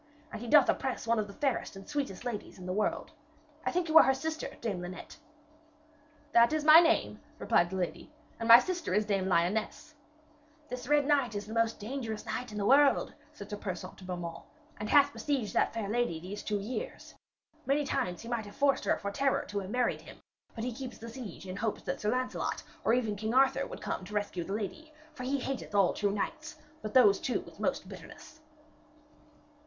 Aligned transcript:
And 0.31 0.41
he 0.41 0.47
doth 0.47 0.67
oppress 0.67 1.05
one 1.05 1.19
of 1.19 1.27
the 1.27 1.33
fairest 1.33 1.75
and 1.75 1.87
sweetest 1.87 2.25
ladies 2.25 2.57
in 2.57 2.65
the 2.65 2.73
world. 2.73 3.11
I 3.63 3.71
think 3.71 3.87
you 3.87 3.99
are 3.99 4.03
her 4.03 4.15
sister, 4.15 4.47
Dame 4.59 4.81
Linet?' 4.81 5.19
'That 6.31 6.51
is 6.53 6.63
my 6.63 6.79
name,' 6.79 7.19
replied 7.37 7.69
the 7.69 7.75
lady, 7.75 8.11
'and 8.39 8.47
my 8.49 8.57
sister 8.57 8.95
is 8.95 9.05
Dame 9.05 9.27
Lyones.' 9.27 9.93
'This 10.69 10.87
Red 10.87 11.05
Knight 11.05 11.35
is 11.35 11.45
the 11.45 11.53
most 11.53 11.79
dangerous 11.79 12.25
knight 12.25 12.51
in 12.51 12.57
the 12.57 12.65
world,' 12.65 13.13
said 13.31 13.51
Sir 13.51 13.57
Persaunt 13.57 13.95
to 13.99 14.03
Beaumains, 14.03 14.41
'and 14.79 14.89
hath 14.89 15.13
besieged 15.13 15.53
that 15.53 15.71
fair 15.71 15.87
lady 15.87 16.19
these 16.19 16.41
two 16.41 16.57
years. 16.57 17.13
Many 17.67 17.83
times 17.85 18.23
he 18.23 18.27
might 18.27 18.47
have 18.47 18.55
forced 18.55 18.85
her 18.85 18.97
for 18.97 19.11
terror 19.11 19.45
to 19.49 19.59
have 19.59 19.69
married 19.69 20.01
him, 20.01 20.17
but 20.55 20.63
he 20.63 20.73
keeps 20.73 20.97
the 20.97 21.09
siege 21.09 21.45
in 21.45 21.57
hopes 21.57 21.83
that 21.83 22.01
Sir 22.01 22.09
Lancelot 22.09 22.63
or 22.83 22.95
even 22.95 23.15
King 23.15 23.35
Arthur 23.35 23.67
would 23.67 23.81
come 23.83 24.03
to 24.05 24.15
rescue 24.15 24.43
the 24.43 24.53
lady. 24.53 24.91
For 25.13 25.21
he 25.21 25.39
hateth 25.39 25.75
all 25.75 25.93
true 25.93 26.09
knights, 26.09 26.55
but 26.81 26.95
those 26.95 27.19
two 27.19 27.41
with 27.41 27.59
most 27.59 27.87
bitterness.' 27.87 28.41